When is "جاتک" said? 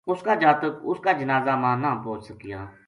0.43-0.73